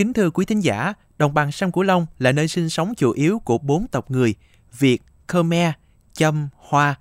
Kính 0.00 0.12
thưa 0.12 0.30
quý 0.30 0.44
thính 0.44 0.60
giả, 0.60 0.94
đồng 1.18 1.34
bằng 1.34 1.52
sông 1.52 1.72
Cửu 1.72 1.82
Long 1.82 2.06
là 2.18 2.32
nơi 2.32 2.48
sinh 2.48 2.70
sống 2.70 2.94
chủ 2.94 3.10
yếu 3.10 3.38
của 3.38 3.58
bốn 3.58 3.86
tộc 3.86 4.10
người 4.10 4.34
Việt, 4.78 5.02
Khmer, 5.28 5.72
Chăm, 6.14 6.48
Hoa. 6.56 6.94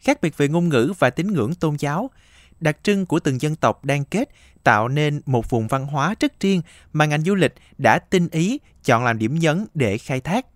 Khác 0.00 0.18
biệt 0.22 0.36
về 0.36 0.48
ngôn 0.48 0.68
ngữ 0.68 0.92
và 0.98 1.10
tín 1.10 1.26
ngưỡng 1.26 1.54
tôn 1.54 1.76
giáo, 1.78 2.10
đặc 2.60 2.76
trưng 2.82 3.06
của 3.06 3.20
từng 3.20 3.40
dân 3.40 3.56
tộc 3.56 3.84
đang 3.84 4.04
kết 4.04 4.28
tạo 4.64 4.88
nên 4.88 5.20
một 5.26 5.50
vùng 5.50 5.66
văn 5.66 5.86
hóa 5.86 6.14
rất 6.20 6.40
riêng 6.40 6.62
mà 6.92 7.04
ngành 7.04 7.22
du 7.22 7.34
lịch 7.34 7.54
đã 7.78 7.98
tinh 7.98 8.28
ý 8.28 8.58
chọn 8.84 9.04
làm 9.04 9.18
điểm 9.18 9.38
nhấn 9.38 9.66
để 9.74 9.98
khai 9.98 10.20
thác. 10.20 10.46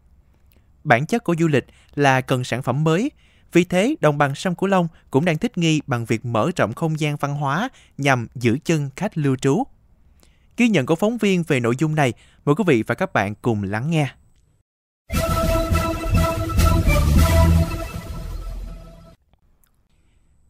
Bản 0.84 1.06
chất 1.06 1.24
của 1.24 1.34
du 1.38 1.48
lịch 1.48 1.66
là 1.94 2.20
cần 2.20 2.44
sản 2.44 2.62
phẩm 2.62 2.84
mới, 2.84 3.10
vì 3.52 3.64
thế 3.64 3.94
đồng 4.00 4.18
bằng 4.18 4.34
sông 4.34 4.54
Cửu 4.54 4.68
Long 4.68 4.88
cũng 5.10 5.24
đang 5.24 5.38
thích 5.38 5.58
nghi 5.58 5.80
bằng 5.86 6.04
việc 6.04 6.24
mở 6.24 6.50
rộng 6.56 6.72
không 6.72 7.00
gian 7.00 7.16
văn 7.16 7.34
hóa 7.34 7.68
nhằm 7.98 8.28
giữ 8.34 8.58
chân 8.64 8.90
khách 8.96 9.18
lưu 9.18 9.36
trú. 9.36 9.64
Ghi 10.58 10.68
nhận 10.68 10.86
của 10.86 10.94
phóng 10.94 11.18
viên 11.18 11.42
về 11.42 11.60
nội 11.60 11.74
dung 11.78 11.94
này, 11.94 12.12
mời 12.44 12.54
quý 12.54 12.64
vị 12.66 12.84
và 12.86 12.94
các 12.94 13.12
bạn 13.12 13.34
cùng 13.42 13.62
lắng 13.62 13.90
nghe. 13.90 14.08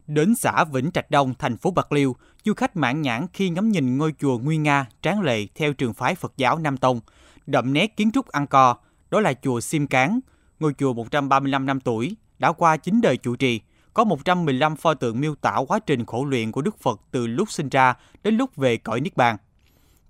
Đến 0.06 0.34
xã 0.34 0.64
Vĩnh 0.64 0.90
Trạch 0.90 1.10
Đông, 1.10 1.34
thành 1.38 1.56
phố 1.56 1.70
Bạc 1.70 1.92
Liêu, 1.92 2.16
du 2.44 2.54
khách 2.54 2.76
mãn 2.76 3.02
nhãn 3.02 3.26
khi 3.32 3.50
ngắm 3.50 3.68
nhìn 3.68 3.98
ngôi 3.98 4.14
chùa 4.18 4.38
Nguy 4.38 4.56
Nga 4.56 4.86
tráng 5.02 5.20
lệ 5.20 5.46
theo 5.54 5.72
trường 5.72 5.94
phái 5.94 6.14
Phật 6.14 6.32
giáo 6.36 6.58
Nam 6.58 6.76
Tông, 6.76 7.00
đậm 7.46 7.72
nét 7.72 7.96
kiến 7.96 8.10
trúc 8.10 8.28
ăn 8.28 8.46
co, 8.46 8.76
đó 9.10 9.20
là 9.20 9.32
chùa 9.42 9.60
Sim 9.60 9.86
Cán, 9.86 10.20
ngôi 10.60 10.74
chùa 10.78 10.92
135 10.92 11.66
năm 11.66 11.80
tuổi, 11.80 12.16
đã 12.38 12.52
qua 12.52 12.76
9 12.76 13.00
đời 13.00 13.16
chủ 13.16 13.36
trì, 13.36 13.60
có 13.94 14.04
115 14.04 14.76
pho 14.76 14.94
tượng 14.94 15.20
miêu 15.20 15.34
tả 15.34 15.56
quá 15.68 15.78
trình 15.78 16.06
khổ 16.06 16.24
luyện 16.24 16.52
của 16.52 16.62
Đức 16.62 16.78
Phật 16.78 17.00
từ 17.10 17.26
lúc 17.26 17.50
sinh 17.50 17.68
ra 17.68 17.94
đến 18.22 18.36
lúc 18.36 18.56
về 18.56 18.76
cõi 18.76 19.00
Niết 19.00 19.16
Bàn. 19.16 19.36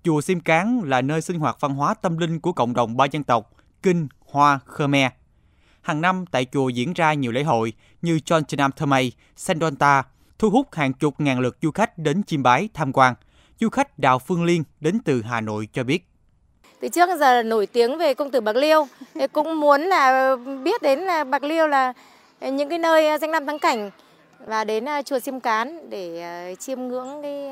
Chùa 0.05 0.21
Sim 0.21 0.41
Cán 0.41 0.83
là 0.85 1.03
nơi 1.03 1.21
sinh 1.21 1.39
hoạt 1.39 1.57
văn 1.61 1.75
hóa 1.75 1.95
tâm 1.95 2.19
linh 2.19 2.41
của 2.41 2.53
cộng 2.53 2.75
đồng 2.75 2.97
ba 2.97 3.05
dân 3.05 3.25
tộc 3.25 3.51
Kinh, 3.83 4.09
Hoa, 4.27 4.59
Khmer. 4.67 5.11
Hàng 5.81 6.01
năm 6.01 6.25
tại 6.31 6.47
chùa 6.53 6.69
diễn 6.69 6.93
ra 6.93 7.15
nhiều 7.15 7.33
lễ 7.33 7.43
hội 7.43 7.73
như 8.03 8.21
Chonchonam 8.21 8.73
Thamay, 8.73 9.13
Sendonta, 9.37 10.03
thu 10.39 10.51
hút 10.51 10.75
hàng 10.75 10.93
chục 10.93 11.15
ngàn 11.19 11.41
lượt 11.41 11.57
du 11.63 11.71
khách 11.71 11.99
đến 11.99 12.23
chiêm 12.23 12.43
bái 12.43 12.69
tham 12.75 12.93
quan. 12.93 13.15
Du 13.61 13.69
khách 13.69 13.99
Đào 13.99 14.19
Phương 14.19 14.45
Liên 14.45 14.65
đến 14.81 14.99
từ 15.05 15.23
Hà 15.23 15.41
Nội 15.41 15.69
cho 15.73 15.85
biết. 15.85 16.09
Từ 16.81 16.89
trước 16.89 17.09
giờ 17.19 17.35
là 17.35 17.43
nổi 17.43 17.67
tiếng 17.67 17.99
về 17.99 18.15
công 18.15 18.31
tử 18.31 18.41
Bạc 18.41 18.57
Liêu, 18.57 18.87
cũng 19.33 19.61
muốn 19.61 19.83
là 19.83 20.37
biết 20.65 20.83
đến 20.83 20.99
là 20.99 21.25
Bạc 21.25 21.43
Liêu 21.43 21.67
là 21.67 21.93
những 22.41 22.69
cái 22.69 22.79
nơi 22.79 23.19
danh 23.21 23.31
lam 23.31 23.47
thắng 23.47 23.59
cảnh 23.59 23.91
và 24.47 24.65
đến 24.65 24.87
chùa 25.05 25.19
Sim 25.19 25.41
Cán 25.41 25.91
để 25.91 26.55
chiêm 26.59 26.89
ngưỡng 26.89 27.23
cái 27.23 27.51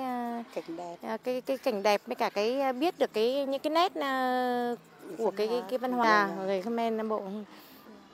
cảnh 0.55 0.77
đẹp, 0.77 1.19
cái 1.25 1.41
cái 1.41 1.59
cảnh 1.59 1.83
đẹp 1.83 2.01
với 2.07 2.15
cả 2.15 2.31
cái 2.31 2.73
biết 2.73 2.99
được 2.99 3.13
cái 3.13 3.47
những 3.47 3.61
cái 3.61 3.71
nét 3.71 3.93
của 5.19 5.31
cái 5.31 5.49
cái, 5.49 5.63
cái 5.71 5.79
văn 5.79 5.93
hóa 5.93 6.29
người 6.37 6.63
Khmer 6.63 6.93
Nam 6.93 7.09
Bộ. 7.09 7.23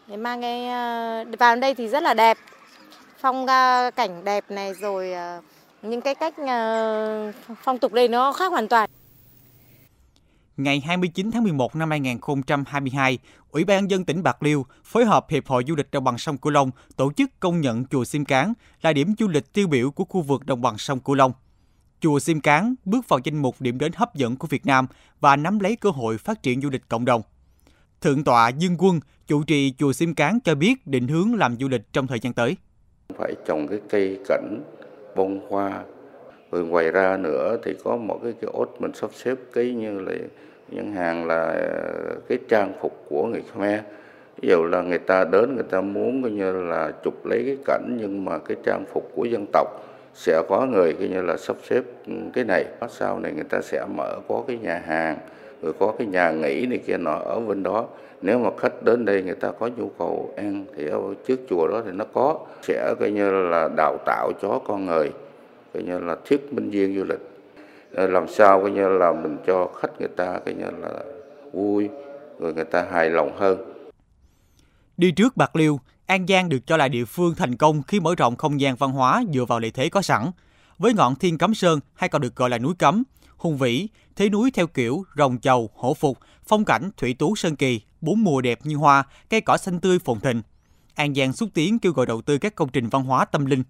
Để 0.06 0.17
mang 0.17 0.41
cái 0.41 0.69
vào 1.39 1.56
đây 1.56 1.75
thì 1.75 1.89
rất 1.89 2.03
là 2.03 2.15
đẹp, 2.15 2.39
phong 3.19 3.47
cảnh 3.97 4.25
đẹp 4.25 4.45
này 4.48 4.75
rồi 4.75 5.15
những 5.83 6.00
cái 6.00 6.15
cách 6.15 6.34
phong 7.62 7.78
tục 7.78 7.93
đây 7.93 8.09
nó 8.09 8.33
khác 8.33 8.53
hoàn 8.53 8.69
toàn. 8.69 8.91
Ngày 10.56 10.81
29 10.81 11.31
tháng 11.31 11.42
11 11.42 11.77
năm 11.77 11.91
2022, 11.91 13.19
Ủy 13.50 13.64
ban 13.64 13.91
dân 13.91 14.05
tỉnh 14.05 14.22
Bạc 14.22 14.42
Liêu 14.42 14.67
phối 14.84 15.05
hợp 15.05 15.27
Hiệp 15.28 15.47
hội 15.47 15.64
Du 15.69 15.75
lịch 15.77 15.91
Đồng 15.91 16.05
bằng 16.05 16.19
sông 16.19 16.39
Cửu 16.39 16.53
Long 16.53 16.70
tổ 16.97 17.12
chức 17.12 17.31
công 17.41 17.61
nhận 17.61 17.84
chùa 17.84 18.05
Sim 18.05 18.25
Cán 18.25 18.53
là 18.83 18.92
điểm 18.92 19.14
du 19.19 19.28
lịch 19.28 19.53
tiêu 19.53 19.67
biểu 19.69 19.91
của 19.91 20.05
khu 20.05 20.22
vực 20.22 20.47
Đồng 20.47 20.62
bằng 20.62 20.78
sông 20.78 21.00
Cửu 21.00 21.14
Long. 21.14 21.33
Chùa 22.00 22.19
Sim 22.19 22.41
Cán 22.41 22.75
bước 22.84 23.09
vào 23.09 23.20
danh 23.25 23.36
mục 23.36 23.56
điểm 23.61 23.78
đến 23.78 23.92
hấp 23.94 24.14
dẫn 24.14 24.36
của 24.36 24.47
Việt 24.47 24.67
Nam 24.67 24.86
và 25.20 25.36
nắm 25.36 25.61
lấy 25.61 25.77
cơ 25.77 25.91
hội 25.91 26.19
phát 26.19 26.42
triển 26.42 26.61
du 26.61 26.70
lịch 26.70 26.89
cộng 26.89 27.05
đồng. 27.05 27.22
Thượng 28.00 28.25
tọa 28.25 28.48
Dương 28.48 28.77
Quân, 28.78 29.00
chủ 29.27 29.42
trì 29.42 29.75
chùa 29.78 29.92
Sim 29.92 30.14
Cán 30.14 30.39
cho 30.44 30.55
biết 30.55 30.87
định 30.87 31.09
hướng 31.09 31.34
làm 31.34 31.56
du 31.61 31.69
lịch 31.69 31.92
trong 31.92 32.06
thời 32.06 32.20
gian 32.20 32.33
tới. 32.33 32.56
Phải 33.19 33.34
trồng 33.47 33.69
cái 33.69 33.81
cây 33.91 34.19
cảnh, 34.28 34.62
bông 35.16 35.50
hoa, 35.50 35.84
rồi 36.53 36.65
ngoài 36.65 36.91
ra 36.91 37.17
nữa 37.17 37.57
thì 37.63 37.75
có 37.85 37.97
một 37.97 38.21
cái 38.23 38.35
cái 38.41 38.51
ốt 38.53 38.75
mình 38.79 38.93
sắp 38.95 39.11
xếp 39.15 39.35
cái 39.53 39.71
như 39.71 40.01
là 40.01 40.13
những 40.69 40.93
hàng 40.93 41.27
là 41.27 41.69
cái 42.29 42.39
trang 42.49 42.73
phục 42.81 43.05
của 43.09 43.27
người 43.27 43.43
Khmer. 43.53 43.81
Ví 44.43 44.49
dụ 44.49 44.65
là 44.65 44.83
người 44.83 44.99
ta 44.99 45.25
đến, 45.25 45.55
người 45.55 45.65
ta 45.71 45.81
muốn 45.81 46.23
coi 46.23 46.31
như 46.31 46.53
là 46.53 46.93
chụp 47.05 47.27
lấy 47.27 47.43
cái 47.47 47.57
cảnh, 47.65 47.97
nhưng 48.01 48.25
mà 48.25 48.39
cái 48.39 48.57
trang 48.65 48.85
phục 48.93 49.11
của 49.15 49.25
dân 49.25 49.47
tộc 49.53 49.69
sẽ 50.15 50.43
có 50.49 50.67
người 50.67 50.93
coi 50.93 51.09
như 51.09 51.23
là 51.23 51.37
sắp 51.37 51.57
xếp 51.63 51.83
ừ, 52.07 52.13
cái 52.33 52.45
này 52.45 52.65
sau 52.89 53.19
này 53.19 53.33
người 53.33 53.45
ta 53.45 53.61
sẽ 53.61 53.87
mở, 53.95 54.17
có 54.29 54.45
cái 54.47 54.59
nhà 54.63 54.83
hàng, 54.87 55.17
rồi 55.63 55.73
có 55.79 55.95
cái 55.99 56.07
nhà 56.07 56.31
nghỉ 56.31 56.67
này 56.67 56.79
kia 56.87 56.97
nọ 56.97 57.19
ở 57.25 57.41
bên 57.41 57.63
đó. 57.63 57.87
Nếu 58.23 58.39
mà 58.39 58.51
khách 58.59 58.83
đến 58.83 59.05
đây 59.05 59.23
người 59.23 59.34
ta 59.34 59.53
có 59.59 59.71
nhu 59.77 59.91
cầu 59.99 60.33
ăn 60.37 60.65
thì 60.77 60.87
ở 60.89 60.99
trước 61.27 61.41
chùa 61.51 61.69
đó 61.69 61.83
thì 61.84 61.91
nó 61.93 62.05
có, 62.13 62.39
sẽ 62.63 62.95
coi 63.01 63.11
như 63.11 63.31
là 63.31 63.69
đào 63.77 63.97
tạo 64.07 64.33
cho 64.43 64.61
con 64.67 64.87
người 64.87 65.11
coi 65.75 65.83
như 65.83 65.99
là 65.99 66.16
thuyết 66.25 66.53
minh 66.53 66.71
viên 66.71 66.97
du 66.97 67.05
lịch. 67.05 67.21
Ờ, 67.94 68.06
làm 68.06 68.28
sao 68.28 68.60
coi 68.60 68.71
như 68.71 68.88
là 68.88 69.12
mình 69.12 69.37
cho 69.47 69.69
khách 69.81 70.00
người 70.00 70.09
ta 70.09 70.38
coi 70.44 70.55
như 70.55 70.65
là 70.81 71.05
vui, 71.53 71.88
rồi 72.38 72.55
người 72.55 72.65
ta 72.65 72.87
hài 72.93 73.10
lòng 73.10 73.37
hơn. 73.38 73.59
Đi 74.97 75.10
trước 75.10 75.37
Bạc 75.37 75.56
Liêu, 75.56 75.81
An 76.06 76.27
Giang 76.27 76.49
được 76.49 76.66
cho 76.66 76.77
là 76.77 76.88
địa 76.88 77.05
phương 77.05 77.34
thành 77.34 77.56
công 77.56 77.83
khi 77.83 78.00
mở 78.00 78.15
rộng 78.15 78.37
không 78.37 78.60
gian 78.60 78.77
văn 78.77 78.93
hóa 78.93 79.25
dựa 79.34 79.44
vào 79.44 79.60
lợi 79.60 79.71
thế 79.71 79.88
có 79.88 80.03
sẵn. 80.03 80.31
Với 80.78 80.94
ngọn 80.94 81.15
Thiên 81.15 81.38
Cấm 81.38 81.55
Sơn 81.55 81.81
hay 81.94 82.09
còn 82.09 82.22
được 82.22 82.37
gọi 82.37 82.50
là 82.50 82.59
núi 82.59 82.75
Cấm 82.78 83.03
hùng 83.43 83.59
vĩ, 83.59 83.89
thế 84.16 84.28
núi 84.28 84.50
theo 84.50 84.66
kiểu 84.66 85.04
rồng 85.16 85.39
chầu, 85.39 85.71
hổ 85.75 85.94
phục, 85.94 86.19
phong 86.47 86.65
cảnh 86.65 86.91
thủy 86.97 87.15
tú 87.19 87.37
sơn 87.37 87.56
kỳ, 87.56 87.81
bốn 88.00 88.25
mùa 88.25 88.41
đẹp 88.41 88.59
như 88.65 88.77
hoa, 88.77 89.04
cây 89.31 89.41
cỏ 89.41 89.56
xanh 89.56 89.81
tươi 89.81 89.99
phồn 89.99 90.21
thịnh. 90.21 90.43
An 90.94 91.15
Giang 91.15 91.33
xúc 91.33 91.49
tiến 91.54 91.78
kêu 91.78 91.93
gọi 91.93 92.06
đầu 92.06 92.22
tư 92.22 92.39
các 92.39 92.54
công 92.54 92.69
trình 92.69 92.89
văn 92.89 93.04
hóa 93.04 93.25
tâm 93.25 93.47
linh. 93.47 93.62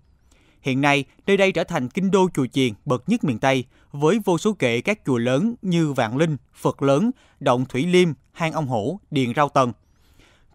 Hiện 0.62 0.80
nay, 0.80 1.04
nơi 1.26 1.36
đây 1.36 1.52
trở 1.52 1.64
thành 1.64 1.88
kinh 1.88 2.10
đô 2.10 2.28
chùa 2.34 2.46
chiền 2.46 2.72
bậc 2.84 3.08
nhất 3.08 3.24
miền 3.24 3.38
Tây, 3.38 3.64
với 3.92 4.18
vô 4.24 4.38
số 4.38 4.52
kệ 4.52 4.80
các 4.80 4.98
chùa 5.06 5.18
lớn 5.18 5.54
như 5.62 5.92
Vạn 5.92 6.16
Linh, 6.16 6.36
Phật 6.54 6.82
Lớn, 6.82 7.10
Động 7.40 7.64
Thủy 7.64 7.86
Liêm, 7.86 8.08
Hang 8.32 8.52
Ông 8.52 8.66
Hổ, 8.66 9.00
Điền 9.10 9.34
Rau 9.34 9.48
Tần. 9.48 9.72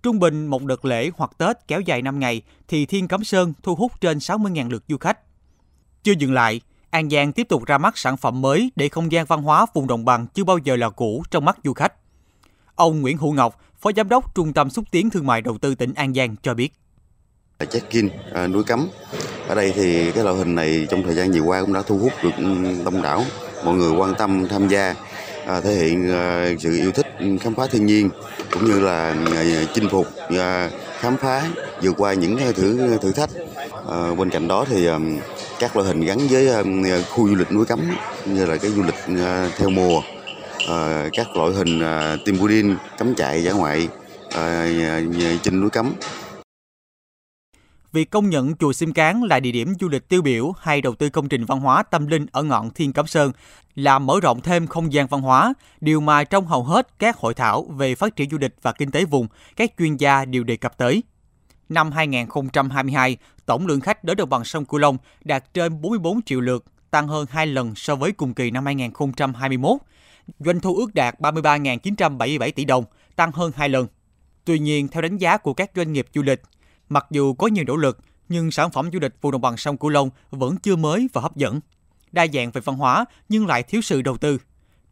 Trung 0.03 0.19
bình 0.19 0.47
một 0.47 0.63
đợt 0.63 0.85
lễ 0.85 1.11
hoặc 1.17 1.31
Tết 1.37 1.57
kéo 1.67 1.81
dài 1.81 2.01
5 2.01 2.19
ngày 2.19 2.41
thì 2.67 2.85
Thiên 2.85 3.07
Cấm 3.07 3.23
Sơn 3.23 3.53
thu 3.63 3.75
hút 3.75 4.01
trên 4.01 4.17
60.000 4.17 4.69
lượt 4.69 4.83
du 4.87 4.97
khách. 4.97 5.19
Chưa 6.03 6.13
dừng 6.17 6.33
lại, 6.33 6.61
An 6.89 7.09
Giang 7.09 7.31
tiếp 7.31 7.47
tục 7.49 7.65
ra 7.65 7.77
mắt 7.77 7.97
sản 7.97 8.17
phẩm 8.17 8.41
mới 8.41 8.71
để 8.75 8.89
không 8.89 9.11
gian 9.11 9.25
văn 9.25 9.41
hóa 9.41 9.65
vùng 9.73 9.87
đồng 9.87 10.05
bằng 10.05 10.27
chưa 10.27 10.43
bao 10.43 10.57
giờ 10.57 10.75
là 10.75 10.89
cũ 10.89 11.23
trong 11.31 11.45
mắt 11.45 11.57
du 11.63 11.73
khách. 11.73 11.93
Ông 12.75 13.01
Nguyễn 13.01 13.17
Hữu 13.17 13.33
Ngọc, 13.33 13.61
Phó 13.79 13.91
Giám 13.95 14.09
đốc 14.09 14.35
Trung 14.35 14.53
tâm 14.53 14.69
Xúc 14.69 14.85
tiến 14.91 15.09
Thương 15.09 15.27
mại 15.27 15.41
Đầu 15.41 15.57
tư 15.57 15.75
tỉnh 15.75 15.93
An 15.93 16.13
Giang 16.13 16.35
cho 16.41 16.53
biết. 16.53 16.73
Check-in 17.71 18.09
à, 18.33 18.47
núi 18.47 18.63
cấm 18.63 18.87
ở 19.47 19.55
đây 19.55 19.73
thì 19.75 20.11
cái 20.11 20.23
loại 20.23 20.35
hình 20.35 20.55
này 20.55 20.87
trong 20.89 21.03
thời 21.03 21.15
gian 21.15 21.31
vừa 21.31 21.41
qua 21.41 21.61
cũng 21.61 21.73
đã 21.73 21.81
thu 21.87 21.97
hút 21.97 22.13
được 22.23 22.31
ừ, 22.37 22.43
đông 22.85 23.01
đảo 23.01 23.23
mọi 23.63 23.75
người 23.75 23.91
quan 23.91 24.15
tâm 24.15 24.47
tham 24.47 24.67
gia 24.67 24.95
à, 25.47 25.61
thể 25.61 25.73
hiện 25.73 26.11
à, 26.13 26.49
sự 26.59 26.75
yêu 26.75 26.91
thích 26.91 27.07
khám 27.41 27.55
phá 27.55 27.67
thiên 27.71 27.85
nhiên 27.85 28.09
cũng 28.51 28.65
như 28.65 28.79
là 28.79 29.15
à, 29.35 29.43
chinh 29.73 29.89
phục 29.89 30.07
à, 30.37 30.69
khám 30.99 31.17
phá 31.17 31.43
vượt 31.81 31.93
qua 31.97 32.13
những 32.13 32.37
thử 32.55 32.97
thử 33.01 33.11
thách. 33.11 33.29
À, 33.91 34.13
bên 34.17 34.29
cạnh 34.29 34.47
đó 34.47 34.65
thì 34.69 34.87
à, 34.87 34.99
các 35.59 35.75
loại 35.75 35.87
hình 35.87 36.01
gắn 36.01 36.17
với 36.29 36.49
à, 36.49 36.63
khu 37.09 37.29
du 37.29 37.35
lịch 37.35 37.51
núi 37.51 37.65
cấm 37.65 37.79
như 38.25 38.45
là 38.45 38.57
cái 38.57 38.71
du 38.71 38.83
lịch 38.83 39.23
à, 39.25 39.49
theo 39.57 39.69
mùa 39.69 40.01
à, 40.69 41.09
các 41.13 41.37
loại 41.37 41.51
hình 41.51 41.79
à, 41.83 42.17
team 42.25 42.39
building 42.39 42.75
cắm 42.97 43.15
trại 43.15 43.43
dã 43.43 43.51
ngoại 43.51 43.87
à, 44.35 44.67
trên 45.43 45.61
núi 45.61 45.69
cấm 45.69 45.93
Việc 47.91 48.11
công 48.11 48.29
nhận 48.29 48.55
chùa 48.55 48.73
Sim 48.73 48.93
Cán 48.93 49.23
là 49.23 49.39
địa 49.39 49.51
điểm 49.51 49.73
du 49.79 49.89
lịch 49.89 50.09
tiêu 50.09 50.21
biểu 50.21 50.53
hay 50.59 50.81
đầu 50.81 50.95
tư 50.95 51.09
công 51.09 51.29
trình 51.29 51.45
văn 51.45 51.59
hóa 51.59 51.83
tâm 51.83 52.07
linh 52.07 52.25
ở 52.31 52.43
ngọn 52.43 52.69
Thiên 52.69 52.93
Cấm 52.93 53.07
Sơn 53.07 53.31
là 53.75 53.99
mở 53.99 54.19
rộng 54.21 54.41
thêm 54.41 54.67
không 54.67 54.93
gian 54.93 55.07
văn 55.07 55.21
hóa, 55.21 55.53
điều 55.81 55.99
mà 55.99 56.23
trong 56.23 56.47
hầu 56.47 56.63
hết 56.63 56.99
các 56.99 57.17
hội 57.17 57.33
thảo 57.33 57.63
về 57.63 57.95
phát 57.95 58.15
triển 58.15 58.29
du 58.29 58.37
lịch 58.37 58.55
và 58.61 58.71
kinh 58.71 58.91
tế 58.91 59.05
vùng, 59.05 59.27
các 59.55 59.71
chuyên 59.77 59.97
gia 59.97 60.25
đều 60.25 60.43
đề 60.43 60.57
cập 60.57 60.77
tới. 60.77 61.03
Năm 61.69 61.91
2022, 61.91 63.17
tổng 63.45 63.67
lượng 63.67 63.81
khách 63.81 64.03
đến 64.03 64.17
đồng 64.17 64.29
bằng 64.29 64.43
sông 64.43 64.65
Cửu 64.65 64.79
Long 64.79 64.97
đạt 65.23 65.53
trên 65.53 65.81
44 65.81 66.21
triệu 66.21 66.41
lượt, 66.41 66.65
tăng 66.91 67.07
hơn 67.07 67.25
2 67.29 67.47
lần 67.47 67.75
so 67.75 67.95
với 67.95 68.11
cùng 68.11 68.33
kỳ 68.33 68.51
năm 68.51 68.65
2021. 68.65 69.77
Doanh 70.39 70.59
thu 70.59 70.75
ước 70.75 70.95
đạt 70.95 71.19
33.977 71.19 72.51
tỷ 72.51 72.65
đồng, 72.65 72.83
tăng 73.15 73.31
hơn 73.31 73.51
2 73.55 73.69
lần. 73.69 73.87
Tuy 74.45 74.59
nhiên, 74.59 74.87
theo 74.87 75.01
đánh 75.01 75.17
giá 75.17 75.37
của 75.37 75.53
các 75.53 75.71
doanh 75.75 75.93
nghiệp 75.93 76.07
du 76.13 76.21
lịch, 76.21 76.41
Mặc 76.89 77.05
dù 77.09 77.33
có 77.33 77.47
nhiều 77.47 77.63
nỗ 77.67 77.75
lực, 77.75 77.99
nhưng 78.29 78.51
sản 78.51 78.71
phẩm 78.71 78.89
du 78.93 78.99
lịch 78.99 79.21
vùng 79.21 79.31
đồng 79.31 79.41
bằng 79.41 79.57
sông 79.57 79.77
Cửu 79.77 79.89
Long 79.89 80.09
vẫn 80.29 80.57
chưa 80.57 80.75
mới 80.75 81.09
và 81.13 81.21
hấp 81.21 81.35
dẫn. 81.35 81.59
Đa 82.11 82.27
dạng 82.33 82.51
về 82.51 82.61
văn 82.61 82.75
hóa 82.75 83.05
nhưng 83.29 83.47
lại 83.47 83.63
thiếu 83.63 83.81
sự 83.81 84.01
đầu 84.01 84.17
tư. 84.17 84.37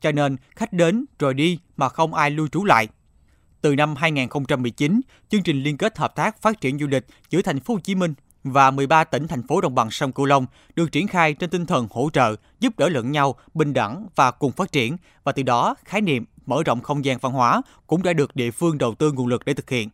Cho 0.02 0.12
nên 0.12 0.38
khách 0.56 0.74
đến 0.74 1.06
rồi 1.20 1.34
đi 1.34 1.60
mà 1.78 1.90
không 1.90 2.14
ai 2.14 2.32
lưu 2.32 2.48
trú 2.48 2.66
lại. 2.66 2.88
Từ 3.62 3.76
năm 3.76 3.96
2019, 3.96 5.02
chương 5.30 5.44
trình 5.44 5.64
liên 5.64 5.78
kết 5.78 5.98
hợp 5.98 6.16
tác 6.16 6.42
phát 6.42 6.62
triển 6.62 6.80
du 6.80 6.88
lịch 6.88 7.06
giữa 7.30 7.42
thành 7.42 7.60
phố 7.60 7.74
Hồ 7.74 7.80
Chí 7.80 7.96
Minh 7.96 8.14
và 8.44 8.72
13 8.72 9.04
tỉnh 9.04 9.28
thành 9.28 9.48
phố 9.48 9.62
đồng 9.62 9.76
bằng 9.76 9.92
sông 9.92 10.12
Cửu 10.12 10.26
Long 10.26 10.46
được 10.76 10.92
triển 10.92 11.08
khai 11.08 11.34
trên 11.34 11.50
tinh 11.50 11.66
thần 11.66 11.88
hỗ 11.92 12.10
trợ, 12.14 12.36
giúp 12.60 12.80
đỡ 12.80 12.90
lẫn 12.90 13.12
nhau, 13.12 13.36
bình 13.54 13.74
đẳng 13.74 14.08
và 14.16 14.32
cùng 14.32 14.52
phát 14.52 14.72
triển 14.72 14.98
và 15.24 15.32
từ 15.32 15.44
đó 15.44 15.76
khái 15.86 16.02
niệm 16.02 16.26
mở 16.46 16.64
rộng 16.66 16.82
không 16.82 17.06
gian 17.06 17.18
văn 17.18 17.34
hóa 17.34 17.62
cũng 17.88 18.04
đã 18.04 18.14
được 18.14 18.36
địa 18.36 18.52
phương 18.52 18.78
đầu 18.78 18.96
tư 18.96 19.12
nguồn 19.12 19.28
lực 19.28 19.46
để 19.46 19.54
thực 19.54 19.70
hiện. 19.70 19.90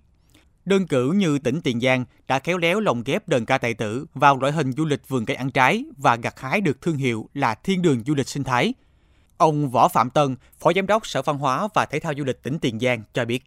Đơn 0.66 0.88
cử 0.88 1.12
như 1.12 1.40
tỉnh 1.40 1.62
Tiền 1.62 1.80
Giang 1.80 2.06
đã 2.28 2.40
khéo 2.40 2.58
léo 2.58 2.80
lồng 2.80 3.04
ghép 3.04 3.28
đơn 3.28 3.46
ca 3.46 3.58
tài 3.58 3.74
tử 3.74 4.06
vào 4.14 4.38
loại 4.40 4.54
hình 4.54 4.72
du 4.72 4.86
lịch 4.86 5.08
vườn 5.08 5.26
cây 5.26 5.36
ăn 5.36 5.52
trái 5.52 5.86
và 5.98 6.16
gặt 6.16 6.40
hái 6.40 6.62
được 6.62 6.82
thương 6.82 6.98
hiệu 6.98 7.30
là 7.34 7.56
thiên 7.56 7.82
đường 7.82 8.04
du 8.08 8.16
lịch 8.16 8.28
sinh 8.28 8.44
thái. 8.44 8.74
Ông 9.38 9.70
Võ 9.70 9.88
Phạm 9.88 10.10
Tân, 10.10 10.36
Phó 10.60 10.74
Giám 10.74 10.88
đốc 10.88 11.08
Sở 11.08 11.22
Văn 11.22 11.38
hóa 11.38 11.68
và 11.74 11.86
Thể 11.86 12.00
thao 12.00 12.14
Du 12.18 12.24
lịch 12.24 12.44
tỉnh 12.44 12.60
Tiền 12.60 12.80
Giang 12.80 13.04
cho 13.14 13.26
biết. 13.26 13.44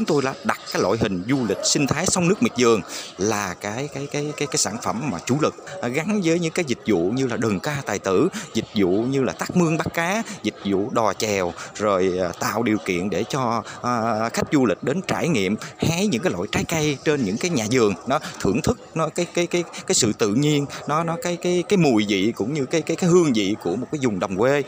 Chúng 0.00 0.06
tôi 0.06 0.22
đã 0.22 0.34
đặt 0.44 0.58
cái 0.72 0.82
loại 0.82 0.98
hình 1.00 1.22
du 1.28 1.46
lịch 1.48 1.58
sinh 1.64 1.86
thái 1.86 2.06
sông 2.06 2.28
nước 2.28 2.42
miệt 2.42 2.52
vườn 2.58 2.80
là 3.18 3.54
cái 3.60 3.88
cái 3.94 4.06
cái 4.12 4.32
cái 4.36 4.46
cái 4.46 4.56
sản 4.56 4.76
phẩm 4.82 5.10
mà 5.12 5.18
chủ 5.26 5.36
lực 5.40 5.54
à, 5.82 5.88
gắn 5.88 6.20
với 6.24 6.38
những 6.38 6.52
cái 6.52 6.64
dịch 6.68 6.78
vụ 6.86 7.10
như 7.10 7.26
là 7.26 7.36
đường 7.36 7.60
ca 7.60 7.82
tài 7.86 7.98
tử, 7.98 8.28
dịch 8.54 8.64
vụ 8.74 8.88
như 8.90 9.22
là 9.22 9.32
tắt 9.32 9.56
mương 9.56 9.76
bắt 9.76 9.86
cá, 9.94 10.22
dịch 10.42 10.54
vụ 10.64 10.90
đò 10.90 11.12
chèo 11.12 11.52
rồi 11.74 12.18
à, 12.20 12.28
tạo 12.40 12.62
điều 12.62 12.78
kiện 12.84 13.10
để 13.10 13.24
cho 13.28 13.62
uh, 13.78 14.32
khách 14.32 14.46
du 14.52 14.66
lịch 14.66 14.82
đến 14.82 15.00
trải 15.06 15.28
nghiệm 15.28 15.56
hái 15.76 16.06
những 16.06 16.22
cái 16.22 16.32
loại 16.32 16.48
trái 16.52 16.64
cây 16.68 16.98
trên 17.04 17.24
những 17.24 17.36
cái 17.36 17.50
nhà 17.50 17.66
vườn. 17.70 17.94
Nó 18.06 18.18
thưởng 18.40 18.62
thức 18.62 18.78
nó 18.94 19.08
cái 19.08 19.26
cái 19.34 19.46
cái 19.46 19.64
cái 19.86 19.94
sự 19.94 20.12
tự 20.12 20.34
nhiên 20.34 20.66
nó 20.88 21.04
nó 21.04 21.16
cái 21.22 21.36
cái 21.36 21.64
cái 21.68 21.76
mùi 21.76 22.06
vị 22.08 22.32
cũng 22.36 22.54
như 22.54 22.66
cái 22.66 22.82
cái 22.82 22.96
cái 22.96 23.10
hương 23.10 23.32
vị 23.32 23.54
của 23.62 23.76
một 23.76 23.86
cái 23.92 23.98
vùng 24.02 24.18
đồng 24.18 24.36
quê 24.36 24.62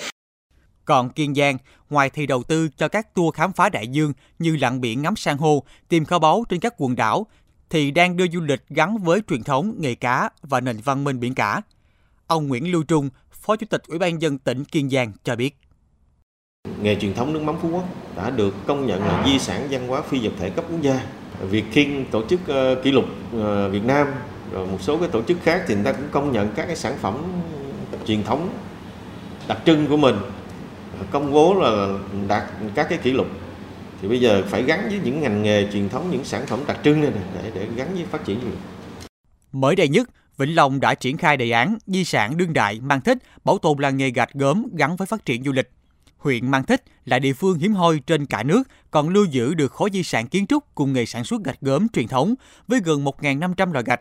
còn 0.88 1.10
Kiên 1.10 1.34
Giang, 1.34 1.56
ngoài 1.90 2.10
thì 2.10 2.26
đầu 2.26 2.42
tư 2.42 2.68
cho 2.76 2.88
các 2.88 3.14
tour 3.14 3.34
khám 3.34 3.52
phá 3.52 3.68
đại 3.68 3.88
dương 3.88 4.12
như 4.38 4.56
lặn 4.56 4.80
biển 4.80 5.02
ngắm 5.02 5.16
san 5.16 5.38
hô, 5.38 5.62
tìm 5.88 6.04
kho 6.04 6.18
báu 6.18 6.44
trên 6.48 6.60
các 6.60 6.74
quần 6.78 6.96
đảo, 6.96 7.26
thì 7.70 7.90
đang 7.90 8.16
đưa 8.16 8.28
du 8.32 8.40
lịch 8.40 8.62
gắn 8.68 8.98
với 8.98 9.20
truyền 9.28 9.42
thống 9.42 9.74
nghề 9.78 9.94
cá 9.94 10.30
và 10.42 10.60
nền 10.60 10.76
văn 10.84 11.04
minh 11.04 11.20
biển 11.20 11.34
cả. 11.34 11.62
Ông 12.26 12.48
Nguyễn 12.48 12.72
Lưu 12.72 12.82
Trung, 12.82 13.10
Phó 13.32 13.56
Chủ 13.56 13.66
tịch 13.70 13.82
Ủy 13.86 13.98
ban 13.98 14.22
dân 14.22 14.38
tỉnh 14.38 14.64
Kiên 14.64 14.90
Giang 14.90 15.12
cho 15.24 15.36
biết. 15.36 15.56
Nghề 16.82 16.94
truyền 16.94 17.14
thống 17.14 17.32
nước 17.32 17.42
mắm 17.42 17.56
Phú 17.62 17.68
Quốc 17.72 17.84
đã 18.16 18.30
được 18.30 18.54
công 18.66 18.86
nhận 18.86 19.04
là 19.04 19.24
di 19.26 19.38
sản 19.38 19.68
văn 19.70 19.88
hóa 19.88 20.02
phi 20.02 20.18
vật 20.18 20.32
thể 20.38 20.50
cấp 20.50 20.64
quốc 20.70 20.82
gia. 20.82 21.00
Việt 21.40 21.64
King 21.72 22.04
tổ 22.10 22.26
chức 22.26 22.40
uh, 22.40 22.84
kỷ 22.84 22.92
lục 22.92 23.04
uh, 23.36 23.72
Việt 23.72 23.84
Nam 23.84 24.06
rồi 24.52 24.66
một 24.66 24.78
số 24.82 24.98
cái 24.98 25.08
tổ 25.08 25.22
chức 25.22 25.38
khác 25.42 25.64
thì 25.68 25.74
người 25.74 25.84
ta 25.84 25.92
cũng 25.92 26.08
công 26.10 26.32
nhận 26.32 26.52
các 26.56 26.66
cái 26.66 26.76
sản 26.76 26.98
phẩm 27.00 27.22
truyền 28.06 28.24
thống 28.24 28.48
đặc 29.48 29.58
trưng 29.66 29.86
của 29.86 29.96
mình 29.96 30.16
công 31.10 31.32
bố 31.32 31.54
là 31.60 31.98
đạt 32.28 32.42
các 32.74 32.86
cái 32.90 32.98
kỷ 32.98 33.12
lục 33.12 33.26
thì 34.02 34.08
bây 34.08 34.20
giờ 34.20 34.42
phải 34.48 34.62
gắn 34.62 34.88
với 34.88 35.00
những 35.04 35.20
ngành 35.20 35.42
nghề 35.42 35.68
truyền 35.72 35.88
thống 35.88 36.10
những 36.10 36.24
sản 36.24 36.46
phẩm 36.46 36.60
đặc 36.66 36.78
trưng 36.84 37.00
này 37.00 37.10
để 37.34 37.50
để 37.54 37.68
gắn 37.76 37.94
với 37.94 38.04
phát 38.04 38.24
triển 38.24 38.40
du 38.40 38.46
lịch. 38.46 38.58
Mới 39.52 39.76
đây 39.76 39.88
nhất, 39.88 40.10
Vĩnh 40.36 40.56
Long 40.56 40.80
đã 40.80 40.94
triển 40.94 41.16
khai 41.16 41.36
đề 41.36 41.50
án 41.50 41.78
di 41.86 42.04
sản 42.04 42.36
đương 42.36 42.52
đại 42.52 42.80
mang 42.80 43.00
thích 43.00 43.18
bảo 43.44 43.58
tồn 43.58 43.78
làng 43.78 43.96
nghề 43.96 44.10
gạch 44.10 44.32
gốm 44.34 44.66
gắn 44.72 44.96
với 44.96 45.06
phát 45.06 45.24
triển 45.24 45.44
du 45.44 45.52
lịch. 45.52 45.70
Huyện 46.18 46.50
Mang 46.50 46.64
Thích 46.64 46.84
là 47.04 47.18
địa 47.18 47.32
phương 47.32 47.58
hiếm 47.58 47.72
hoi 47.72 48.00
trên 48.06 48.26
cả 48.26 48.42
nước 48.42 48.62
còn 48.90 49.08
lưu 49.08 49.24
giữ 49.24 49.54
được 49.54 49.72
khối 49.72 49.90
di 49.92 50.02
sản 50.02 50.26
kiến 50.26 50.46
trúc 50.46 50.64
cùng 50.74 50.92
nghề 50.92 51.06
sản 51.06 51.24
xuất 51.24 51.44
gạch 51.44 51.60
gốm 51.60 51.88
truyền 51.88 52.08
thống 52.08 52.34
với 52.68 52.80
gần 52.84 53.04
1.500 53.04 53.72
loại 53.72 53.84
gạch. 53.84 54.00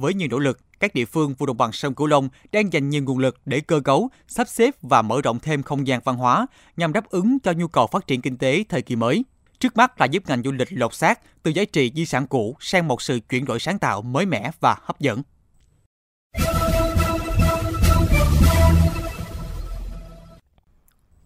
Với 0.00 0.14
nhiều 0.14 0.28
nỗ 0.30 0.38
lực, 0.38 0.58
các 0.80 0.94
địa 0.94 1.04
phương 1.04 1.34
vùng 1.34 1.46
đồng 1.46 1.56
bằng 1.56 1.72
sông 1.72 1.94
Cửu 1.94 2.06
Long 2.06 2.28
đang 2.52 2.72
dành 2.72 2.90
nhiều 2.90 3.02
nguồn 3.02 3.18
lực 3.18 3.40
để 3.44 3.60
cơ 3.60 3.80
cấu, 3.80 4.10
sắp 4.28 4.48
xếp 4.48 4.74
và 4.82 5.02
mở 5.02 5.20
rộng 5.22 5.38
thêm 5.40 5.62
không 5.62 5.86
gian 5.86 6.00
văn 6.04 6.16
hóa 6.16 6.46
nhằm 6.76 6.92
đáp 6.92 7.08
ứng 7.10 7.38
cho 7.44 7.52
nhu 7.52 7.68
cầu 7.68 7.86
phát 7.86 8.06
triển 8.06 8.20
kinh 8.20 8.36
tế 8.36 8.64
thời 8.68 8.82
kỳ 8.82 8.96
mới. 8.96 9.24
Trước 9.58 9.76
mắt 9.76 10.00
là 10.00 10.06
giúp 10.06 10.22
ngành 10.26 10.42
du 10.42 10.52
lịch 10.52 10.68
lột 10.70 10.94
xác 10.94 11.42
từ 11.42 11.50
giá 11.50 11.64
trị 11.64 11.92
di 11.94 12.06
sản 12.06 12.26
cũ 12.26 12.56
sang 12.60 12.88
một 12.88 13.02
sự 13.02 13.20
chuyển 13.28 13.44
đổi 13.44 13.60
sáng 13.60 13.78
tạo 13.78 14.02
mới 14.02 14.26
mẻ 14.26 14.50
và 14.60 14.76
hấp 14.82 15.00
dẫn. 15.00 15.22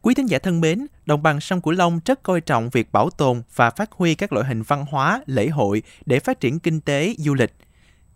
Quý 0.03 0.15
thính 0.15 0.27
giả 0.27 0.39
thân 0.39 0.61
mến, 0.61 0.87
đồng 1.07 1.23
bằng 1.23 1.41
sông 1.41 1.61
Cửu 1.61 1.73
Long 1.73 2.01
rất 2.05 2.23
coi 2.23 2.41
trọng 2.41 2.71
việc 2.71 2.93
bảo 2.93 3.11
tồn 3.11 3.43
và 3.55 3.71
phát 3.71 3.93
huy 3.93 4.15
các 4.15 4.33
loại 4.33 4.47
hình 4.47 4.63
văn 4.63 4.85
hóa, 4.91 5.23
lễ 5.27 5.49
hội 5.49 5.83
để 6.07 6.21
phát 6.21 6.41
triển 6.41 6.59
kinh 6.59 6.81
tế, 6.81 7.15
du 7.19 7.35
lịch– 7.35 7.53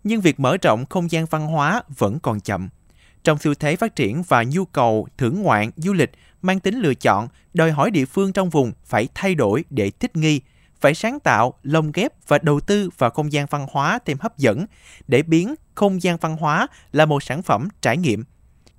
nhưng 0.07 0.21
việc 0.21 0.39
mở 0.39 0.57
rộng 0.61 0.85
không 0.85 1.11
gian 1.11 1.25
văn 1.25 1.47
hóa 1.47 1.83
vẫn 1.97 2.19
còn 2.19 2.39
chậm. 2.39 2.69
Trong 3.23 3.37
xu 3.37 3.53
thế 3.53 3.75
phát 3.75 3.95
triển 3.95 4.23
và 4.27 4.43
nhu 4.43 4.65
cầu 4.65 5.07
thưởng 5.17 5.41
ngoạn 5.41 5.71
du 5.75 5.93
lịch 5.93 6.11
mang 6.41 6.59
tính 6.59 6.79
lựa 6.79 6.93
chọn, 6.93 7.27
đòi 7.53 7.71
hỏi 7.71 7.91
địa 7.91 8.05
phương 8.05 8.33
trong 8.33 8.49
vùng 8.49 8.71
phải 8.85 9.07
thay 9.15 9.35
đổi 9.35 9.63
để 9.69 9.91
thích 9.99 10.15
nghi, 10.15 10.41
phải 10.79 10.93
sáng 10.93 11.19
tạo, 11.19 11.53
lồng 11.63 11.91
ghép 11.91 12.27
và 12.27 12.37
đầu 12.37 12.59
tư 12.59 12.89
vào 12.97 13.09
không 13.09 13.31
gian 13.31 13.45
văn 13.49 13.67
hóa 13.71 13.99
thêm 14.05 14.17
hấp 14.19 14.37
dẫn 14.37 14.65
để 15.07 15.21
biến 15.21 15.55
không 15.75 16.03
gian 16.03 16.17
văn 16.21 16.37
hóa 16.37 16.67
là 16.91 17.05
một 17.05 17.23
sản 17.23 17.41
phẩm 17.41 17.67
trải 17.81 17.97
nghiệm. 17.97 18.23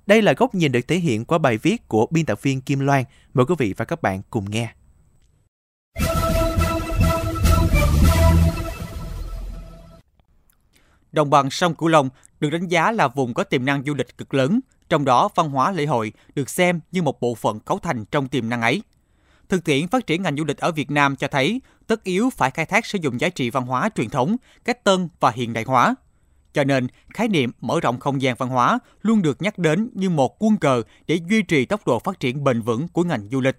Đây 0.07 0.21
là 0.21 0.33
góc 0.33 0.55
nhìn 0.55 0.71
được 0.71 0.87
thể 0.87 0.95
hiện 0.95 1.25
qua 1.25 1.37
bài 1.37 1.57
viết 1.57 1.87
của 1.87 2.07
biên 2.11 2.25
tập 2.25 2.41
viên 2.41 2.61
Kim 2.61 2.79
Loan. 2.79 3.03
Mời 3.33 3.45
quý 3.45 3.55
vị 3.57 3.73
và 3.77 3.85
các 3.85 4.01
bạn 4.01 4.21
cùng 4.29 4.51
nghe. 4.51 4.69
Đồng 11.11 11.29
bằng 11.29 11.49
sông 11.49 11.75
Cửu 11.75 11.89
Long 11.89 12.09
được 12.39 12.49
đánh 12.49 12.67
giá 12.67 12.91
là 12.91 13.07
vùng 13.07 13.33
có 13.33 13.43
tiềm 13.43 13.65
năng 13.65 13.83
du 13.83 13.93
lịch 13.93 14.17
cực 14.17 14.33
lớn, 14.33 14.59
trong 14.89 15.05
đó 15.05 15.29
văn 15.35 15.49
hóa 15.49 15.71
lễ 15.71 15.85
hội 15.85 16.13
được 16.35 16.49
xem 16.49 16.79
như 16.91 17.01
một 17.01 17.19
bộ 17.19 17.35
phận 17.35 17.59
cấu 17.59 17.79
thành 17.79 18.05
trong 18.05 18.27
tiềm 18.27 18.49
năng 18.49 18.61
ấy. 18.61 18.81
Thực 19.49 19.63
tiễn 19.63 19.87
phát 19.87 20.07
triển 20.07 20.21
ngành 20.21 20.37
du 20.37 20.45
lịch 20.45 20.57
ở 20.57 20.71
Việt 20.71 20.91
Nam 20.91 21.15
cho 21.15 21.27
thấy 21.27 21.61
tất 21.87 22.03
yếu 22.03 22.29
phải 22.29 22.51
khai 22.51 22.65
thác 22.65 22.85
sử 22.85 22.97
dụng 23.01 23.21
giá 23.21 23.29
trị 23.29 23.49
văn 23.49 23.65
hóa 23.65 23.89
truyền 23.95 24.09
thống, 24.09 24.35
cách 24.65 24.83
tân 24.83 25.09
và 25.19 25.31
hiện 25.31 25.53
đại 25.53 25.63
hóa. 25.63 25.95
Cho 26.53 26.63
nên, 26.63 26.87
khái 27.13 27.27
niệm 27.27 27.51
mở 27.61 27.79
rộng 27.79 27.99
không 27.99 28.21
gian 28.21 28.35
văn 28.35 28.49
hóa 28.49 28.79
luôn 29.01 29.21
được 29.21 29.41
nhắc 29.41 29.57
đến 29.57 29.89
như 29.93 30.09
một 30.09 30.43
quân 30.43 30.57
cờ 30.57 30.83
để 31.07 31.19
duy 31.29 31.41
trì 31.41 31.65
tốc 31.65 31.87
độ 31.87 31.99
phát 31.99 32.19
triển 32.19 32.43
bền 32.43 32.61
vững 32.61 32.87
của 32.87 33.03
ngành 33.03 33.29
du 33.31 33.41
lịch. 33.41 33.57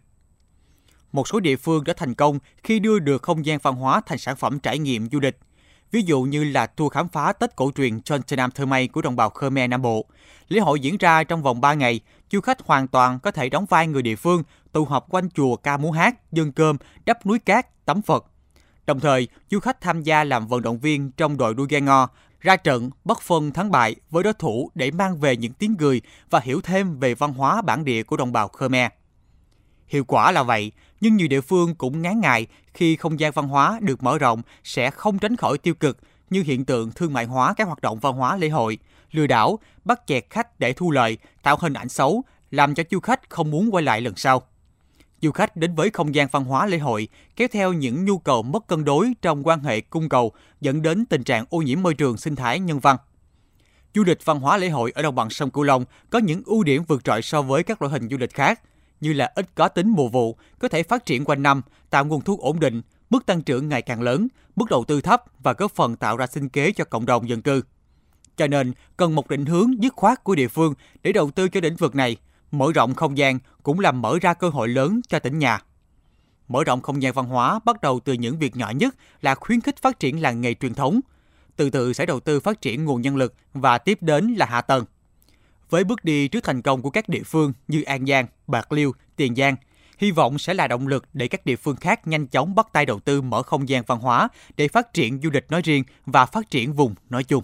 Một 1.13 1.29
số 1.29 1.41
địa 1.41 1.57
phương 1.57 1.85
đã 1.85 1.95
thành 1.97 2.15
công 2.15 2.39
khi 2.63 2.79
đưa 2.79 2.99
được 2.99 3.23
không 3.23 3.47
gian 3.47 3.59
văn 3.63 3.75
hóa 3.75 4.01
thành 4.07 4.19
sản 4.19 4.37
phẩm 4.37 4.59
trải 4.59 4.79
nghiệm 4.79 5.09
du 5.11 5.21
lịch– 5.21 5.39
ví 5.91 6.03
dụ 6.03 6.23
như 6.23 6.45
là 6.45 6.67
tour 6.67 6.93
khám 6.93 7.09
phá 7.09 7.33
Tết 7.33 7.57
cổ 7.57 7.71
truyền 7.77 8.03
Chon 8.03 8.21
Nam 8.37 8.51
Thơ 8.51 8.67
Mây 8.67 8.89
của 8.89 9.03
đồng 9.03 9.17
bào 9.17 9.31
Khmer 9.31 9.71
Nam 9.71 9.83
Bộ. 9.83 10.05
Lễ 10.49 10.61
hội 10.61 10.81
diễn 10.81 10.97
ra 10.97 11.25
trong 11.25 11.43
vòng 11.43 11.61
3 11.61 11.75
ngày, 11.75 12.01
du 12.33 12.41
khách 12.41 12.67
hoàn 12.67 12.89
toàn 12.89 13.19
có 13.21 13.31
thể 13.31 13.49
đóng 13.49 13.67
vai 13.67 13.87
người 13.87 14.03
địa 14.03 14.17
phương, 14.17 14.43
tụ 14.73 14.85
họp 14.85 15.07
quanh 15.11 15.31
chùa 15.31 15.57
ca 15.57 15.77
múa 15.77 15.91
hát, 15.91 16.33
dân 16.33 16.53
cơm, 16.53 16.77
đắp 17.05 17.27
núi 17.27 17.39
cát, 17.39 17.85
tắm 17.85 18.03
Phật. 18.03 18.27
Đồng 18.87 19.01
thời, 19.01 19.29
du 19.51 19.61
khách 19.61 19.81
tham 19.81 20.03
gia 20.03 20.25
làm 20.25 20.47
vận 20.47 20.63
động 20.63 20.79
viên 20.79 21.11
trong 21.11 21.37
đội 21.37 21.55
đua 21.55 21.67
ghe 21.69 21.81
ngò, 21.81 22.09
ra 22.41 22.57
trận 22.57 22.91
bất 23.05 23.21
phân 23.21 23.53
thắng 23.53 23.71
bại 23.71 23.97
với 24.11 24.23
đối 24.23 24.33
thủ 24.33 24.71
để 24.75 24.91
mang 24.91 25.21
về 25.21 25.37
những 25.37 25.53
tiếng 25.53 25.77
cười 25.77 26.01
và 26.31 26.41
hiểu 26.41 26.61
thêm 26.61 26.99
về 26.99 27.15
văn 27.15 27.33
hóa 27.33 27.63
bản 27.63 27.85
địa 27.85 28.03
của 28.03 28.17
đồng 28.17 28.33
bào 28.33 28.49
Khmer. 28.49 28.91
Hiệu 29.91 30.05
quả 30.05 30.33
là 30.33 30.43
vậy, 30.43 30.73
nhưng 31.01 31.17
nhiều 31.17 31.29
địa 31.29 31.41
phương 31.41 31.75
cũng 31.75 32.03
ngán 32.03 32.21
ngại 32.21 32.47
khi 32.75 32.97
không 32.97 33.21
gian 33.21 33.33
văn 33.33 33.49
hóa 33.49 33.79
được 33.83 34.03
mở 34.03 34.19
rộng 34.19 34.43
sẽ 34.65 34.91
không 34.91 35.19
tránh 35.19 35.37
khỏi 35.37 35.59
tiêu 35.59 35.75
cực 35.75 35.99
như 36.31 36.43
hiện 36.43 36.65
tượng 36.65 36.91
thương 36.91 37.13
mại 37.13 37.25
hóa 37.25 37.55
các 37.57 37.67
hoạt 37.67 37.81
động 37.81 37.99
văn 37.99 38.15
hóa 38.15 38.37
lễ 38.37 38.49
hội, 38.49 38.79
lừa 39.11 39.27
đảo, 39.27 39.59
bắt 39.85 40.01
chẹt 40.07 40.25
khách 40.31 40.61
để 40.61 40.73
thu 40.73 40.91
lợi, 40.91 41.19
tạo 41.43 41.57
hình 41.61 41.73
ảnh 41.73 41.89
xấu, 41.89 42.23
làm 42.51 42.75
cho 42.75 42.83
du 42.91 43.01
khách 43.01 43.31
không 43.31 43.51
muốn 43.51 43.75
quay 43.75 43.85
lại 43.85 44.01
lần 44.01 44.17
sau. 44.17 44.43
Du 45.23 45.31
khách 45.31 45.57
đến 45.57 45.75
với 45.75 45.91
không 45.91 46.15
gian 46.15 46.29
văn 46.33 46.45
hóa 46.45 46.67
lễ 46.67 46.79
hội 46.79 47.09
kéo 47.37 47.49
theo 47.53 47.73
những 47.73 48.05
nhu 48.05 48.19
cầu 48.19 48.43
mất 48.43 48.67
cân 48.67 48.85
đối 48.85 49.13
trong 49.23 49.47
quan 49.47 49.63
hệ 49.63 49.81
cung 49.81 50.09
cầu 50.09 50.33
dẫn 50.61 50.83
đến 50.83 51.07
tình 51.07 51.25
trạng 51.25 51.45
ô 51.51 51.59
nhiễm 51.59 51.83
môi 51.83 51.95
trường 51.95 52.17
sinh 52.17 52.37
thái 52.37 52.61
nhân 52.61 52.81
văn. 52.81 52.97
Du 53.95 54.05
lịch 54.05 54.25
văn 54.25 54.41
hóa 54.41 54.57
lễ 54.57 54.69
hội 54.69 54.91
ở 54.91 55.03
đồng 55.03 55.15
bằng 55.15 55.31
sông 55.31 55.51
Cửu 55.51 55.65
Long 55.65 55.85
có 56.11 56.19
những 56.19 56.43
ưu 56.47 56.63
điểm 56.63 56.83
vượt 56.89 57.05
trội 57.05 57.23
so 57.23 57.43
với 57.43 57.63
các 57.63 57.83
loại 57.83 57.93
hình 57.93 58.09
du 58.09 58.17
lịch 58.17 58.35
khác, 58.35 58.61
như 59.01 59.13
là 59.13 59.33
ít 59.35 59.47
có 59.55 59.69
tính 59.69 59.89
mùa 59.89 60.09
vụ, 60.09 60.37
có 60.59 60.69
thể 60.69 60.83
phát 60.83 61.07
triển 61.07 61.25
quanh 61.25 61.43
năm, 61.43 61.63
tạo 61.91 62.05
nguồn 62.05 62.21
thu 62.21 62.37
ổn 62.41 62.61
định, 62.61 62.83
mức 63.11 63.27
tăng 63.27 63.43
trưởng 63.43 63.69
ngày 63.69 63.83
càng 63.83 64.03
lớn, 64.03 64.29
mức 64.57 64.71
đầu 64.71 64.85
tư 64.85 65.01
thấp 65.01 65.23
và 65.39 65.53
góp 65.53 65.73
phần 65.73 65.97
tạo 65.97 66.17
ra 66.17 66.27
sinh 66.27 66.49
kế 66.49 66.73
cho 66.73 66.85
cộng 66.85 67.07
đồng 67.07 67.29
dân 67.29 67.43
cư. 67.43 67.63
Cho 68.37 68.47
nên, 68.47 68.73
cần 68.97 69.15
một 69.15 69.29
định 69.29 69.47
hướng 69.47 69.83
dứt 69.83 69.93
khoát 69.97 70.25
của 70.25 70.35
địa 70.35 70.49
phương 70.49 70.75
để 71.03 71.13
đầu 71.13 71.31
tư 71.31 71.49
cho 71.49 71.61
lĩnh 71.61 71.77
vực 71.77 71.95
này, 71.95 72.17
mở 72.51 72.73
rộng 72.75 72.95
không 72.95 73.19
gian 73.19 73.39
cũng 73.63 73.81
làm 73.81 74.03
mở 74.03 74.19
ra 74.21 74.35
cơ 74.35 74.49
hội 74.49 74.69
lớn 74.69 75.01
cho 75.09 75.19
tỉnh 75.19 75.39
nhà. 75.39 75.59
Mở 76.49 76.65
rộng 76.65 76.81
không 76.81 77.03
gian 77.03 77.13
văn 77.15 77.27
hóa 77.27 77.61
bắt 77.65 77.81
đầu 77.81 78.01
từ 78.01 78.13
những 78.13 78.39
việc 78.39 78.57
nhỏ 78.57 78.71
nhất 78.71 78.95
là 79.21 79.35
khuyến 79.35 79.61
khích 79.61 79.83
phát 79.83 80.01
triển 80.01 80.23
làng 80.23 80.41
nghề 80.41 80.55
truyền 80.55 80.75
thống, 80.75 81.01
từ 81.57 81.71
từ 81.71 81.93
sẽ 81.93 82.07
đầu 82.07 82.21
tư 82.21 82.41
phát 82.41 82.61
triển 82.61 82.85
nguồn 82.85 83.03
nhân 83.03 83.17
lực 83.17 83.35
và 83.53 83.79
tiếp 83.79 83.99
đến 84.01 84.35
là 84.35 84.47
hạ 84.47 84.61
tầng. 84.61 84.85
Với 85.71 85.85
bước 85.85 86.05
đi 86.05 86.29
trước 86.29 86.45
thành 86.45 86.63
công 86.63 86.83
của 86.83 86.91
các 86.91 87.09
địa 87.09 87.23
phương 87.23 87.53
như 87.69 87.83
An 87.83 88.07
Giang, 88.07 88.27
Bạc 88.47 88.73
Liêu, 88.73 88.93
Tiền 89.17 89.35
Giang, 89.35 89.57
hy 89.99 90.11
vọng 90.11 90.39
sẽ 90.39 90.55
là 90.55 90.69
động 90.69 90.87
lực 90.87 91.05
để 91.13 91.29
các 91.29 91.47
địa 91.47 91.57
phương 91.57 91.77
khác 91.77 92.07
nhanh 92.07 92.27
chóng 92.27 92.55
bắt 92.55 92.67
tay 92.73 92.87
đầu 92.87 93.01
tư 93.01 93.23
mở 93.23 93.43
không 93.43 93.69
gian 93.69 93.83
văn 93.87 93.99
hóa 93.99 94.29
để 94.57 94.69
phát 94.69 94.95
triển 94.95 95.21
du 95.23 95.31
lịch 95.31 95.51
nói 95.51 95.63
riêng 95.65 95.85
và 96.07 96.27
phát 96.27 96.51
triển 96.51 96.73
vùng 96.73 96.95
nói 97.11 97.25
chung. 97.25 97.43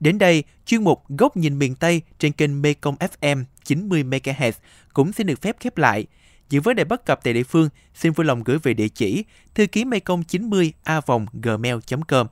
Đến 0.00 0.18
đây, 0.18 0.44
chuyên 0.66 0.84
mục 0.84 1.02
Góc 1.08 1.36
nhìn 1.36 1.58
miền 1.58 1.74
Tây 1.74 2.02
trên 2.18 2.32
kênh 2.32 2.62
Mekong 2.62 2.96
FM 3.20 3.44
90 3.64 4.04
MHz 4.04 4.52
cũng 4.92 5.12
xin 5.12 5.26
được 5.26 5.42
phép 5.42 5.56
khép 5.60 5.78
lại. 5.78 6.06
Những 6.50 6.62
vấn 6.62 6.76
đề 6.76 6.84
bất 6.84 7.04
cập 7.04 7.20
tại 7.24 7.32
địa 7.32 7.42
phương, 7.42 7.68
xin 7.94 8.12
vui 8.12 8.26
lòng 8.26 8.44
gửi 8.44 8.58
về 8.58 8.74
địa 8.74 8.88
chỉ 8.88 9.24
thư 9.54 9.66
ký 9.66 9.84
mekong 9.84 10.22
90 10.22 10.72
a 10.84 11.00
gmail.com. 11.42 12.26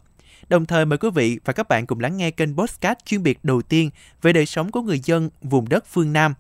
Đồng 0.49 0.67
thời 0.67 0.87
mời 0.87 0.99
quý 0.99 1.11
vị 1.15 1.39
và 1.45 1.53
các 1.53 1.69
bạn 1.69 1.87
cùng 1.87 2.01
lắng 2.01 2.17
nghe 2.17 2.31
kênh 2.31 2.57
podcast 2.57 2.99
chuyên 3.05 3.23
biệt 3.23 3.39
đầu 3.43 3.63
tiên 3.63 3.91
về 4.23 4.33
đời 4.33 4.47
sống 4.47 4.71
của 4.71 4.81
người 4.83 5.01
dân 5.05 5.31
vùng 5.43 5.69
đất 5.69 5.85
phương 5.87 6.13
Nam, 6.13 6.35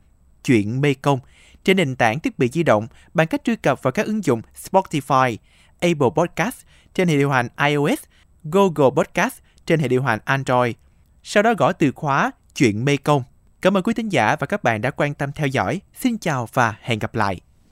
chuyện 0.45 0.81
mekong 0.81 1.19
trên 1.65 1.77
nền 1.77 1.97
tảng 1.97 2.21
thiết 2.21 2.39
bị 2.39 2.49
di 2.49 2.63
động 2.63 2.87
bằng 3.15 3.27
cách 3.27 3.45
truy 3.45 3.57
cập 3.57 3.83
vào 3.83 3.93
các 3.93 4.07
ứng 4.07 4.25
dụng 4.25 4.43
Spotify, 4.71 5.37
Apple 5.81 6.09
Podcast 6.17 6.57
trên 6.95 7.09
hệ 7.09 7.17
điều 7.17 7.31
hành 7.31 7.49
iOS, 7.67 7.99
Google 8.45 8.91
Podcast 8.97 9.35
trên 9.67 9.81
hệ 9.81 9.89
điều 9.89 10.03
hành 10.03 10.19
Android. 10.25 10.75
Sau 11.23 11.43
đó 11.43 11.55
gõ 11.59 11.73
từ 11.73 11.93
khóa 11.93 12.31
chuyện 12.55 12.85
mekong 12.85 13.23
Cảm 13.65 13.77
ơn 13.77 13.83
quý 13.83 13.95
thính 13.95 14.09
giả 14.09 14.37
và 14.41 14.47
các 14.47 14.65
bạn 14.65 14.81
đã 14.81 14.91
quan 14.91 15.15
tâm 15.15 15.33
theo 15.33 15.47
dõi. 15.47 15.81
Xin 15.95 16.19
chào 16.19 16.49
và 16.53 16.77
hẹn 16.81 16.99
gặp 16.99 17.15
lại. 17.15 17.41